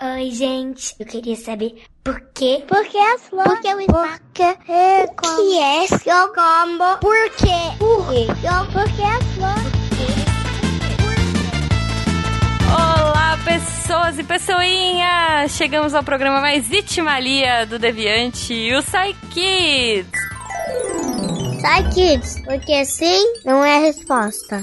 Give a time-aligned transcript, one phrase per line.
[0.00, 0.94] Oi, gente.
[1.00, 2.62] Eu queria saber por quê?
[2.68, 3.52] Por que as flores?
[3.52, 4.20] Por que o espaço?
[4.20, 6.98] Por que é O que é seu combo?
[7.00, 7.76] Por quê?
[7.80, 8.26] Por quê?
[8.72, 9.78] Por que as flores?
[12.72, 15.50] Olá, pessoas e pessoinhas!
[15.56, 20.28] Chegamos ao programa mais itimalia do Deviante, o Psy Kids.
[21.60, 24.62] Sai, kids, porque sim não é a resposta.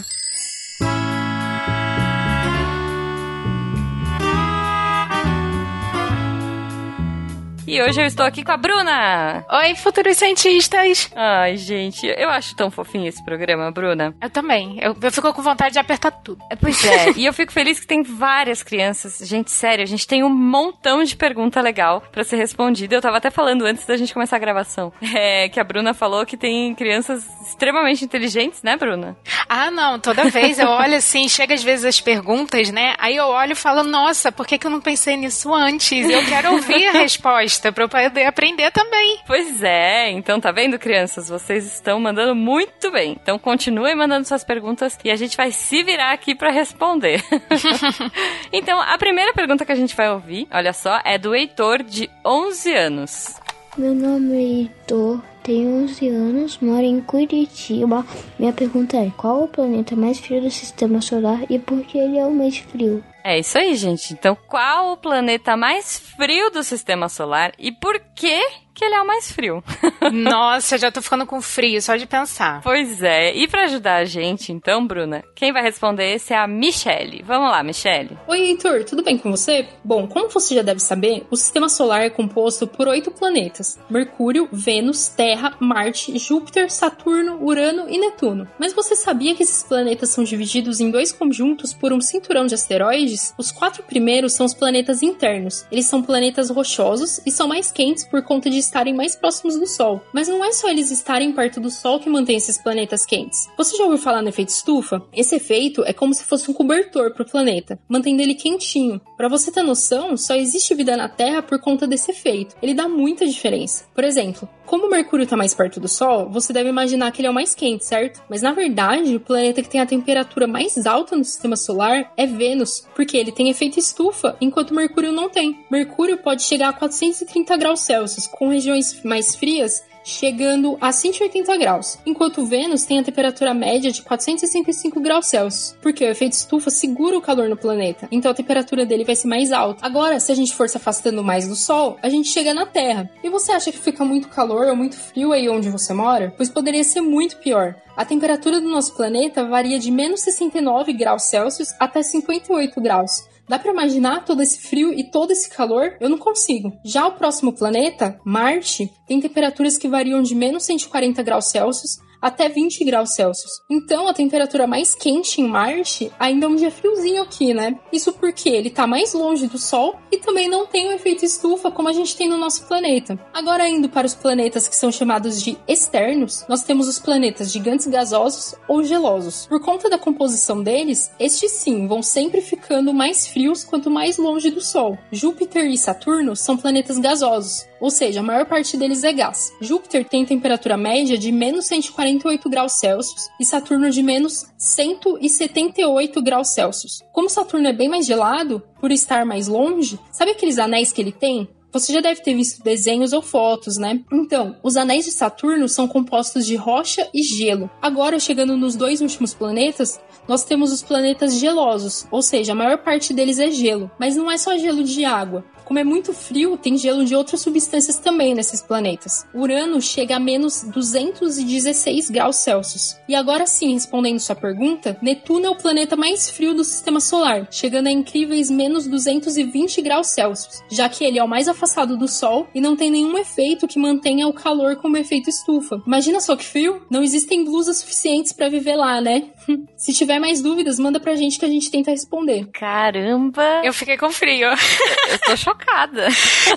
[7.76, 9.46] E hoje eu estou aqui com a Bruna.
[9.52, 11.12] Oi, futuros cientistas!
[11.14, 14.16] Ai, gente, eu acho tão fofinho esse programa, Bruna.
[14.22, 14.78] Eu também.
[14.82, 16.42] Eu, eu fico com vontade de apertar tudo.
[16.50, 19.18] É, Pois é, e eu fico feliz que tem várias crianças.
[19.28, 22.96] Gente, sério, a gente tem um montão de pergunta legal pra ser respondida.
[22.96, 26.26] Eu tava até falando antes da gente começar a gravação, é, que a Bruna falou
[26.26, 29.18] que tem crianças extremamente inteligentes, né, Bruna?
[29.50, 32.96] Ah, não, toda vez eu olho assim, chega às vezes as perguntas, né?
[32.98, 36.10] Aí eu olho e falo, nossa, por que, que eu não pensei nisso antes?
[36.10, 39.20] Eu quero ouvir a resposta pra eu poder aprender também.
[39.26, 41.30] Pois é, então tá vendo, crianças?
[41.30, 43.18] Vocês estão mandando muito bem.
[43.22, 47.24] Então continuem mandando suas perguntas e a gente vai se virar aqui pra responder.
[48.52, 52.10] então, a primeira pergunta que a gente vai ouvir, olha só, é do Heitor, de
[52.26, 53.36] 11 anos.
[53.78, 58.06] Meu nome é Heitor, tenho 11 anos, moro em Curitiba.
[58.40, 62.18] Minha pergunta é: qual o planeta mais frio do sistema solar e por que ele
[62.18, 63.04] é o mais frio?
[63.28, 64.14] É isso aí, gente.
[64.14, 68.40] Então, qual o planeta mais frio do sistema solar e por que
[68.76, 69.64] que ele é o mais frio?
[70.12, 72.62] Nossa, já tô ficando com frio só de pensar.
[72.62, 73.34] pois é.
[73.34, 77.24] E pra ajudar a gente, então, Bruna, quem vai responder esse é a Michelle.
[77.24, 78.18] Vamos lá, Michelle.
[78.28, 79.66] Oi, Heitor, tudo bem com você?
[79.84, 84.50] Bom, como você já deve saber, o sistema solar é composto por oito planetas: Mercúrio,
[84.52, 88.46] Vênus, Terra, Marte, Júpiter, Saturno, Urano e Netuno.
[88.60, 92.56] Mas você sabia que esses planetas são divididos em dois conjuntos por um cinturão de
[92.56, 93.15] asteroides?
[93.38, 95.66] Os quatro primeiros são os planetas internos.
[95.72, 99.68] Eles são planetas rochosos e são mais quentes por conta de estarem mais próximos do
[99.68, 100.02] Sol.
[100.14, 103.48] Mas não é só eles estarem perto do Sol que mantém esses planetas quentes.
[103.58, 105.04] Você já ouviu falar no efeito estufa?
[105.14, 109.02] Esse efeito é como se fosse um cobertor para o planeta, mantendo ele quentinho.
[109.18, 112.56] Para você ter noção, só existe vida na Terra por conta desse efeito.
[112.62, 113.86] Ele dá muita diferença.
[113.94, 117.32] Por exemplo, como Mercúrio está mais perto do Sol, você deve imaginar que ele é
[117.32, 118.24] o mais quente, certo?
[118.30, 122.26] Mas na verdade, o planeta que tem a temperatura mais alta no sistema solar é
[122.26, 125.66] Vênus, ele tem efeito estufa, enquanto Mercúrio não tem.
[125.70, 131.98] Mercúrio pode chegar a 430 graus Celsius, com regiões mais frias chegando a 180 graus,
[132.06, 137.18] enquanto Vênus tem a temperatura média de 465 graus Celsius, porque o efeito estufa segura
[137.18, 139.86] o calor no planeta, então a temperatura dele vai ser mais alta.
[139.86, 143.10] Agora, se a gente for se afastando mais do Sol, a gente chega na Terra.
[143.24, 146.34] E você acha que fica muito calor ou muito frio aí onde você mora?
[146.38, 147.76] Pois poderia ser muito pior.
[147.98, 153.26] A temperatura do nosso planeta varia de menos 69 graus Celsius até 58 graus.
[153.48, 155.96] Dá pra imaginar todo esse frio e todo esse calor?
[156.00, 156.74] Eu não consigo.
[156.84, 162.50] Já o próximo planeta, Marte, tem temperaturas que variam de menos 140 graus Celsius até
[162.50, 163.62] 20 graus Celsius.
[163.70, 167.80] Então, a temperatura mais quente em Marte ainda é um dia friozinho aqui, né?
[167.92, 171.72] Isso porque ele tá mais longe do Sol e também não tem o efeito estufa
[171.72, 173.20] como a gente tem no nosso planeta.
[173.34, 177.88] Agora, indo para os planetas que são chamados de externos, nós temos os planetas gigantes
[177.88, 179.46] gasosos ou gelosos.
[179.48, 184.50] Por conta da composição deles, estes sim vão sempre ficando mais frios quanto mais longe
[184.50, 184.98] do Sol.
[185.12, 189.54] Júpiter e Saturno são planetas gasosos, ou seja, a maior parte deles é gás.
[189.62, 196.54] Júpiter tem temperatura média de menos 148 graus Celsius e Saturno de menos 178 graus
[196.54, 197.04] Celsius.
[197.12, 201.12] Como Saturno é bem mais gelado, por estar mais longe, sabe aqueles anéis que ele
[201.12, 201.48] tem?
[201.76, 204.00] Você já deve ter visto desenhos ou fotos, né?
[204.10, 207.70] Então, os anéis de Saturno são compostos de rocha e gelo.
[207.82, 212.78] Agora, chegando nos dois últimos planetas, nós temos os planetas gelosos, ou seja, a maior
[212.78, 213.92] parte deles é gelo.
[214.00, 215.44] Mas não é só gelo de água.
[215.66, 219.26] Como é muito frio, tem gelo de outras substâncias também nesses planetas.
[219.34, 222.96] Urano chega a menos 216 graus Celsius.
[223.10, 227.48] E agora sim, respondendo sua pergunta, Netuno é o planeta mais frio do sistema solar,
[227.50, 232.08] chegando a incríveis menos 220 graus Celsius, já que ele é o mais afastado do
[232.08, 235.82] Sol e não tem nenhum efeito que mantenha o calor como efeito estufa.
[235.86, 236.82] Imagina só que frio?
[236.90, 239.30] Não existem blusas suficientes para viver lá, né?
[239.78, 242.48] Se tiver mais dúvidas, manda pra gente que a gente tenta responder.
[242.54, 243.62] Caramba!
[243.64, 244.48] Eu fiquei com frio.
[244.48, 246.08] Eu tô chocada.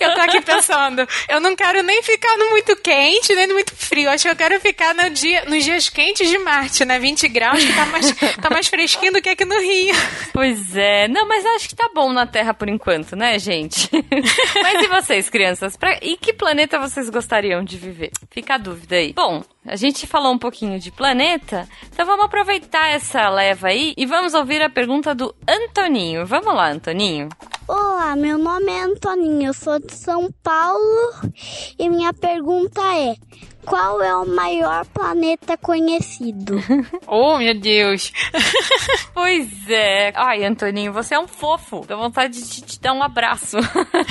[0.00, 3.74] Eu tô aqui pensando, eu não quero nem ficar no muito quente, nem no muito
[3.74, 4.10] frio.
[4.10, 6.98] Acho que eu quero ficar no dia, nos dias quentes de Marte, né?
[6.98, 9.94] 20 graus, que tá mais, tá mais fresquinho do que aqui no Rio.
[10.32, 11.08] Pois é.
[11.08, 13.90] Não, mas acho que tá bom na Terra por enquanto, né, gente?
[14.62, 15.76] mas e vocês, crianças?
[15.76, 15.98] Pra...
[16.02, 18.10] E que planeta vocês gostariam de viver?
[18.30, 19.12] Fica a dúvida aí.
[19.12, 24.06] Bom, A gente falou um pouquinho de planeta, então vamos aproveitar essa leva aí e
[24.06, 26.24] vamos ouvir a pergunta do Antoninho.
[26.24, 27.28] Vamos lá, Antoninho.
[28.08, 31.12] Olá, meu nome é Antoninho, eu sou de São Paulo
[31.78, 33.14] e minha pergunta é:
[33.66, 36.54] qual é o maior planeta conhecido?
[37.06, 38.10] oh, meu Deus.
[39.12, 40.10] pois é.
[40.16, 41.84] Ai, Antoninho, você é um fofo.
[41.86, 43.58] Dá vontade de te dar um abraço.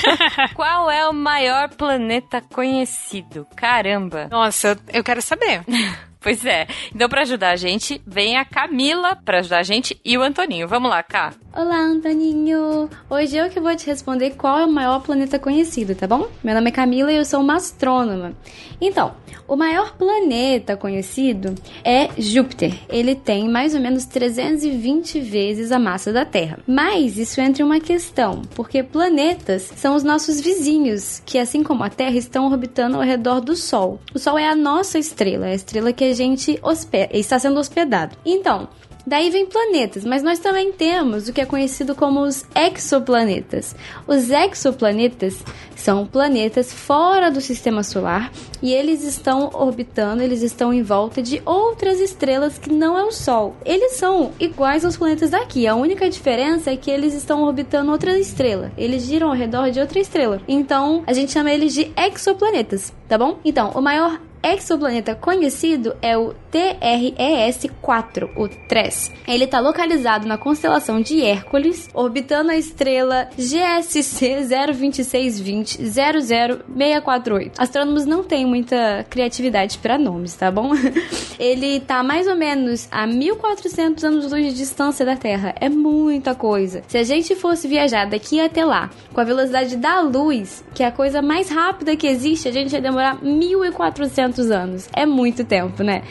[0.54, 3.48] qual é o maior planeta conhecido?
[3.56, 4.28] Caramba.
[4.30, 5.64] Nossa, eu quero saber.
[6.20, 6.68] Pois é.
[6.94, 10.68] Então, para ajudar a gente, vem a Camila para ajudar a gente e o Antoninho.
[10.68, 11.34] Vamos lá, Cá.
[11.56, 12.90] Olá, Antoninho.
[13.10, 16.28] Hoje eu que vou te responder qual é o maior planeta conhecido, tá bom?
[16.44, 18.34] Meu nome é Camila e eu sou uma astrônoma.
[18.80, 19.16] Então,
[19.48, 22.78] o maior planeta conhecido é Júpiter.
[22.90, 26.60] Ele tem mais ou menos 320 vezes a massa da Terra.
[26.68, 31.84] Mas isso entra em uma questão, porque planetas são os nossos vizinhos, que assim como
[31.84, 34.00] a Terra estão orbitando ao redor do Sol.
[34.14, 36.60] O Sol é a nossa estrela, é a estrela que a gente
[37.14, 38.18] está sendo hospedado.
[38.26, 38.68] Então,
[39.08, 43.74] Daí vem planetas, mas nós também temos o que é conhecido como os exoplanetas.
[44.06, 45.46] Os exoplanetas
[45.78, 48.30] são planetas fora do sistema solar
[48.62, 53.12] e eles estão orbitando, eles estão em volta de outras estrelas que não é o
[53.14, 53.56] Sol.
[53.64, 55.66] Eles são iguais aos planetas daqui.
[55.68, 58.74] A única diferença é que eles estão orbitando outra estrela.
[58.78, 60.42] Eles giram ao redor de outra estrela.
[60.50, 63.40] Então, a gente chama eles de exoplanetas, tá bom?
[63.46, 69.12] Então, o maior exoplaneta conhecido é o TRES-4, o TRES.
[69.28, 77.62] Ele está localizado na constelação de Hércules, orbitando a estrela GSC 02620 00648.
[77.62, 80.72] Astrônomos não têm muita criatividade para nomes, tá bom?
[81.38, 85.54] Ele está mais ou menos a 1400 anos-luz de distância da Terra.
[85.60, 86.82] É muita coisa.
[86.88, 90.88] Se a gente fosse viajar daqui até lá com a velocidade da luz, que é
[90.88, 94.90] a coisa mais rápida que existe, a gente ia demorar 1400 anos.
[94.96, 96.02] É muito tempo, né?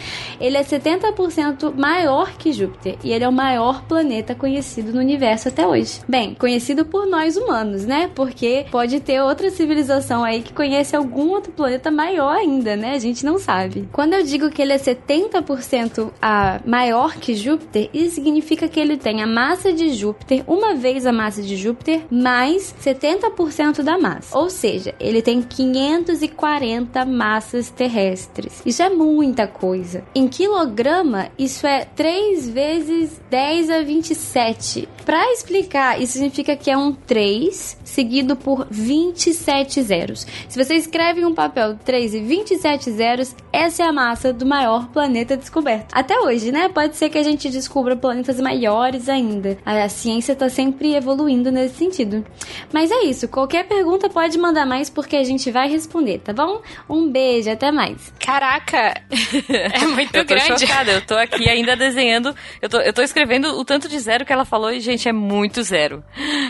[0.41, 5.49] Ele é 70% maior que Júpiter e ele é o maior planeta conhecido no universo
[5.49, 6.01] até hoje.
[6.09, 8.11] Bem, conhecido por nós humanos, né?
[8.15, 12.95] Porque pode ter outra civilização aí que conhece algum outro planeta maior ainda, né?
[12.95, 13.89] A gente não sabe.
[13.93, 18.97] Quando eu digo que ele é 70% a maior que Júpiter, isso significa que ele
[18.97, 24.37] tem a massa de Júpiter, uma vez a massa de Júpiter, mais 70% da massa.
[24.37, 28.63] Ou seja, ele tem 540 massas terrestres.
[28.65, 30.05] Isso é muita coisa.
[30.19, 34.89] Em quilograma, isso é 3 vezes 10 a 27.
[35.05, 40.27] Para explicar, isso significa que é um 3 seguido por 27 zeros.
[40.49, 44.47] Se você escreve em um papel 3 e 27 zeros, essa é a massa do
[44.47, 45.93] maior planeta descoberto.
[45.93, 46.71] Até hoje, né?
[46.71, 49.59] Pode ser que a gente descubra planetas maiores ainda.
[49.67, 52.25] A ciência está sempre evoluindo nesse sentido.
[52.73, 53.29] Mas é isso.
[53.29, 56.63] Qualquer pergunta pode mandar mais porque a gente vai responder, tá bom?
[56.89, 58.13] Um beijo, até mais.
[58.19, 58.95] Caraca!
[59.77, 60.67] É muito eu tô grande.
[60.67, 60.93] Chocada.
[60.93, 62.35] Eu tô aqui ainda desenhando.
[62.61, 65.13] Eu tô, eu tô escrevendo o tanto de zero que ela falou e, gente, é
[65.13, 66.03] muito zero.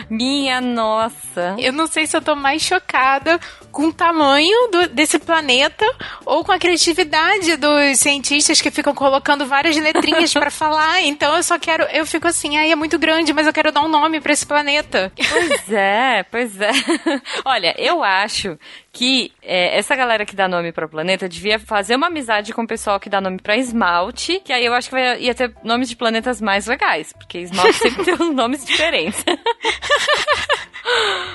[0.09, 1.55] Minha nossa.
[1.57, 3.39] Eu não sei se eu tô mais chocada
[3.71, 5.85] com o tamanho do, desse planeta
[6.25, 11.01] ou com a criatividade dos cientistas que ficam colocando várias letrinhas para falar.
[11.01, 11.83] Então eu só quero.
[11.85, 14.45] Eu fico assim, ai, é muito grande, mas eu quero dar um nome para esse
[14.45, 15.11] planeta.
[15.15, 16.71] Pois é, pois é.
[17.45, 18.57] Olha, eu acho
[18.97, 22.63] que é, essa galera que dá nome para o planeta devia fazer uma amizade com
[22.63, 25.53] o pessoal que dá nome para esmalte, que aí eu acho que vai, ia ter
[25.63, 29.23] nomes de planetas mais legais, porque esmalte sempre tem uns nomes diferentes.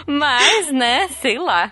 [0.07, 1.71] Mas, né, sei lá.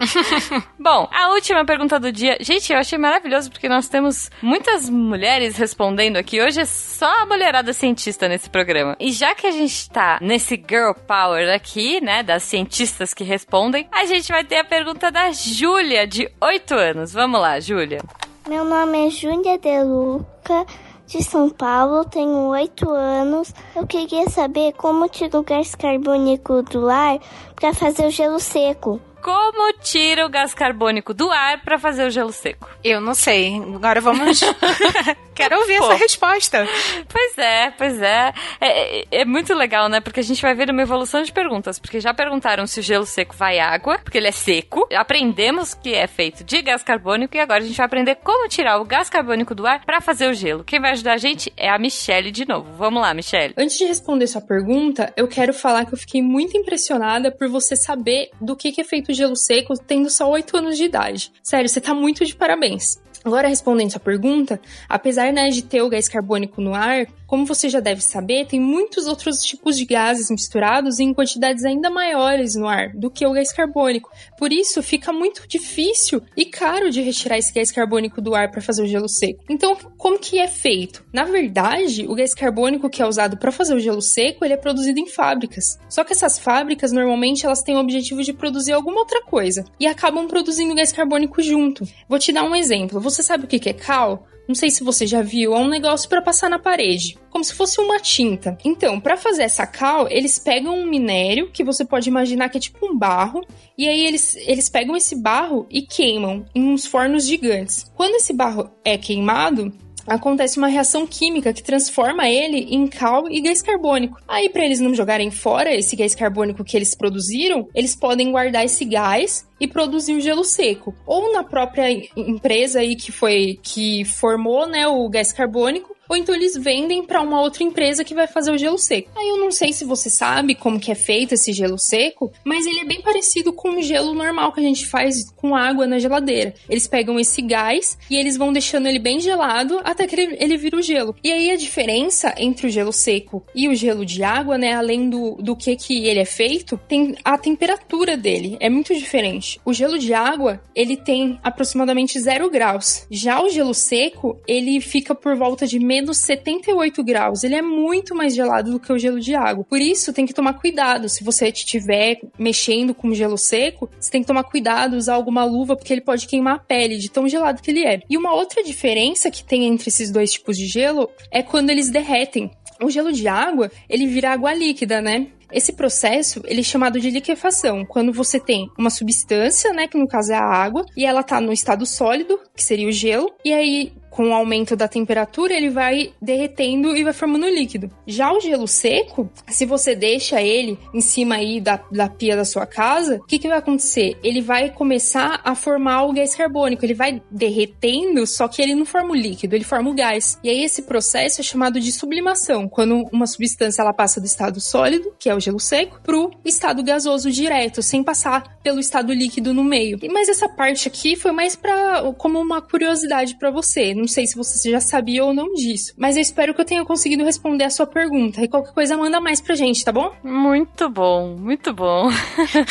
[0.78, 2.36] Bom, a última pergunta do dia.
[2.40, 6.40] Gente, eu achei maravilhoso porque nós temos muitas mulheres respondendo aqui.
[6.40, 8.96] Hoje é só a mulherada cientista nesse programa.
[9.00, 13.88] E já que a gente tá nesse girl power aqui, né, das cientistas que respondem,
[13.92, 17.12] a gente vai ter a pergunta da Júlia, de 8 anos.
[17.12, 18.00] Vamos lá, Júlia.
[18.48, 20.66] Meu nome é Júlia De Luca
[21.10, 23.52] de São Paulo, tenho 8 anos.
[23.74, 27.18] Eu queria saber como tiro o gás carbônico do ar
[27.56, 29.00] para fazer o gelo seco.
[29.22, 32.68] Como tira o gás carbônico do ar para fazer o gelo seco?
[32.82, 33.56] Eu não sei.
[33.74, 34.40] Agora vamos.
[35.34, 35.86] Quero ouvir Pô.
[35.86, 36.68] essa resposta.
[37.08, 38.32] Pois é, pois é.
[38.60, 39.20] é.
[39.20, 39.24] é.
[39.24, 40.00] muito legal, né?
[40.00, 41.78] Porque a gente vai ver uma evolução de perguntas.
[41.78, 44.86] Porque já perguntaram se o gelo seco vai água, porque ele é seco.
[44.94, 48.78] Aprendemos que é feito de gás carbônico e agora a gente vai aprender como tirar
[48.80, 50.64] o gás carbônico do ar para fazer o gelo.
[50.64, 52.70] Quem vai ajudar a gente é a Michelle de novo.
[52.76, 53.54] Vamos lá, Michelle.
[53.56, 57.76] Antes de responder sua pergunta, eu quero falar que eu fiquei muito impressionada por você
[57.76, 61.32] saber do que é feito gelo seco tendo só 8 anos de idade.
[61.42, 63.00] Sério, você tá muito de parabéns.
[63.24, 67.68] Agora, respondendo sua pergunta, apesar né, de ter o gás carbônico no ar, como você
[67.68, 72.66] já deve saber, tem muitos outros tipos de gases misturados em quantidades ainda maiores no
[72.66, 74.10] ar do que o gás carbônico.
[74.36, 78.60] Por isso, fica muito difícil e caro de retirar esse gás carbônico do ar para
[78.60, 79.44] fazer o gelo seco.
[79.48, 81.04] Então, como que é feito?
[81.12, 84.56] Na verdade, o gás carbônico que é usado para fazer o gelo seco, ele é
[84.56, 85.78] produzido em fábricas.
[85.88, 89.86] Só que essas fábricas, normalmente, elas têm o objetivo de produzir alguma outra coisa e
[89.86, 91.86] acabam produzindo gás carbônico junto.
[92.08, 92.98] Vou te dar um exemplo.
[93.00, 94.26] Você sabe o que é cal?
[94.50, 97.54] Não sei se você já viu, é um negócio para passar na parede, como se
[97.54, 98.58] fosse uma tinta.
[98.64, 102.60] Então, para fazer essa cal, eles pegam um minério que você pode imaginar que é
[102.60, 103.46] tipo um barro,
[103.78, 107.92] e aí eles, eles pegam esse barro e queimam em uns fornos gigantes.
[107.94, 109.72] Quando esse barro é queimado,
[110.04, 114.18] acontece uma reação química que transforma ele em cal e gás carbônico.
[114.26, 118.64] Aí, para eles não jogarem fora esse gás carbônico que eles produziram, eles podem guardar
[118.64, 120.94] esse gás e produzir o gelo seco.
[121.06, 126.34] Ou na própria empresa aí que foi que formou, né, o gás carbônico, ou então
[126.34, 129.12] eles vendem para uma outra empresa que vai fazer o gelo seco.
[129.16, 132.66] Aí eu não sei se você sabe como que é feito esse gelo seco, mas
[132.66, 136.00] ele é bem parecido com o gelo normal que a gente faz com água na
[136.00, 136.52] geladeira.
[136.68, 140.56] Eles pegam esse gás e eles vão deixando ele bem gelado até que ele, ele
[140.56, 141.14] vira o gelo.
[141.22, 145.08] E aí a diferença entre o gelo seco e o gelo de água, né, além
[145.08, 148.56] do, do que que ele é feito, tem a temperatura dele.
[148.58, 149.49] É muito diferente.
[149.64, 153.06] O gelo de água, ele tem aproximadamente zero graus.
[153.10, 157.42] Já o gelo seco, ele fica por volta de menos 78 graus.
[157.42, 159.64] Ele é muito mais gelado do que o gelo de água.
[159.64, 161.08] Por isso, tem que tomar cuidado.
[161.08, 165.76] Se você estiver mexendo com gelo seco, você tem que tomar cuidado, usar alguma luva,
[165.76, 168.00] porque ele pode queimar a pele de tão gelado que ele é.
[168.08, 171.90] E uma outra diferença que tem entre esses dois tipos de gelo é quando eles
[171.90, 172.50] derretem.
[172.82, 175.26] O gelo de água, ele vira água líquida, né?
[175.52, 180.06] Esse processo, ele é chamado de liquefação, quando você tem uma substância, né, que no
[180.06, 183.52] caso é a água, e ela tá no estado sólido, que seria o gelo, e
[183.52, 187.90] aí com o aumento da temperatura, ele vai derretendo e vai formando líquido.
[188.06, 192.44] Já o gelo seco, se você deixa ele em cima aí da, da pia da
[192.44, 194.18] sua casa, o que, que vai acontecer?
[194.22, 198.84] Ele vai começar a formar o gás carbônico, ele vai derretendo, só que ele não
[198.84, 200.38] forma o líquido, ele forma o gás.
[200.42, 204.60] E aí esse processo é chamado de sublimação, quando uma substância ela passa do estado
[204.60, 209.54] sólido, que é o gelo seco, pro estado gasoso direto, sem passar pelo estado líquido
[209.54, 209.98] no meio.
[210.10, 214.36] Mas essa parte aqui foi mais para como uma curiosidade para você não sei se
[214.36, 215.92] você já sabia ou não disso.
[215.96, 218.42] Mas eu espero que eu tenha conseguido responder a sua pergunta.
[218.42, 220.12] E qualquer coisa, manda mais pra gente, tá bom?
[220.22, 222.10] Muito bom, muito bom.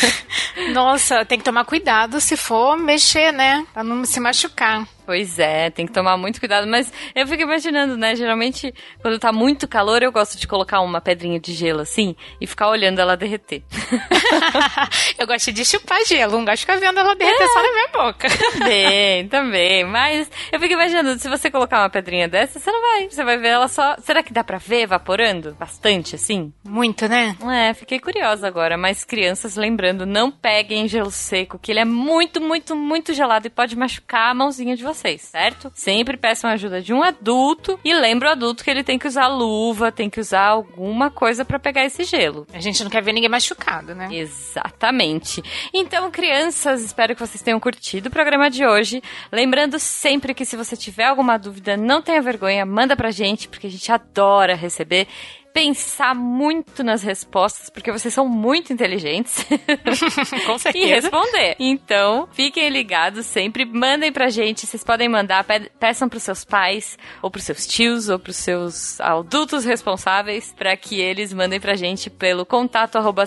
[0.74, 3.66] Nossa, tem que tomar cuidado se for mexer, né?
[3.74, 4.88] Pra não se machucar.
[5.10, 6.68] Pois é, tem que tomar muito cuidado.
[6.68, 8.16] Mas eu fico imaginando, né?
[8.16, 12.46] Geralmente, quando tá muito calor, eu gosto de colocar uma pedrinha de gelo assim e
[12.46, 13.64] ficar olhando ela derreter.
[15.18, 17.48] eu gosto de chupar gelo, não gosto de ficar vendo ela derreter é.
[17.48, 18.28] só na minha boca.
[18.60, 19.84] Também, também.
[19.84, 23.10] Mas eu fico imaginando, se você colocar uma pedrinha dessa, você não vai.
[23.10, 23.96] Você vai ver ela só.
[24.04, 25.56] Será que dá pra ver evaporando?
[25.60, 26.54] Bastante, assim?
[26.64, 27.36] Muito, né?
[27.52, 28.78] É, fiquei curiosa agora.
[28.78, 33.50] Mas crianças, lembrando, não peguem gelo seco, que ele é muito, muito, muito gelado e
[33.50, 35.72] pode machucar a mãozinha de vocês vocês, certo?
[35.74, 39.28] Sempre peçam ajuda de um adulto e lembra o adulto que ele tem que usar
[39.28, 42.46] luva, tem que usar alguma coisa para pegar esse gelo.
[42.54, 44.10] A gente não quer ver ninguém machucado, né?
[44.12, 45.42] Exatamente.
[45.74, 49.02] Então, crianças, espero que vocês tenham curtido o programa de hoje.
[49.32, 53.68] Lembrando sempre que se você tiver alguma dúvida, não tenha vergonha, manda pra gente, porque
[53.68, 55.08] a gente adora receber
[55.54, 59.46] pensar muito nas respostas, porque vocês são muito inteligentes.
[60.46, 60.86] Com certeza.
[60.86, 61.56] e responder.
[61.60, 66.98] Então, fiquem ligados sempre, mandem pra gente, vocês podem mandar, pe peçam pros seus pais,
[67.22, 72.10] ou pros seus tios, ou pros seus adultos responsáveis, para que eles mandem pra gente
[72.10, 73.26] pelo contato arroba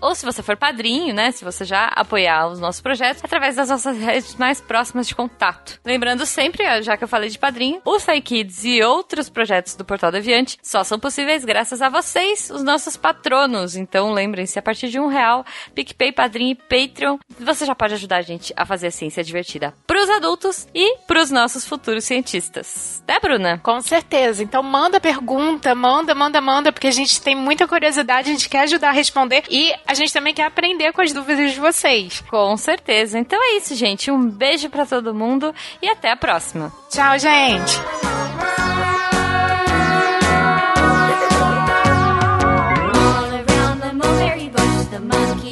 [0.00, 3.68] ou se você for padrinho, né, se você já apoiar os nossos projetos, através das
[3.68, 5.80] nossas redes mais próximas de contato.
[5.84, 10.01] Lembrando sempre, já que eu falei de padrinho, o SciKids e outros projetos do Portal
[10.02, 13.76] Portal Deviante só são possíveis graças a vocês, os nossos patronos.
[13.76, 15.44] Então lembrem-se, a partir de um real,
[15.76, 19.72] PicPay, Padrim e Patreon, você já pode ajudar a gente a fazer a ciência divertida
[19.86, 23.00] pros adultos e pros nossos futuros cientistas.
[23.06, 23.58] Né, Bruna?
[23.58, 24.42] Com certeza.
[24.42, 28.62] Então manda pergunta, manda, manda, manda, porque a gente tem muita curiosidade, a gente quer
[28.62, 32.24] ajudar a responder e a gente também quer aprender com as dúvidas de vocês.
[32.28, 33.20] Com certeza.
[33.20, 34.10] Então é isso, gente.
[34.10, 36.72] Um beijo para todo mundo e até a próxima.
[36.90, 38.01] Tchau, gente.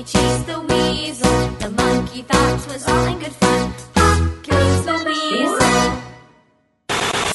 [0.05, 1.49] The weasel.
[1.59, 3.51] The monkey thought was all in good fun.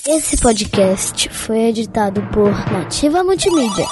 [0.07, 3.87] Esse podcast foi editado por Nativa Multimídia.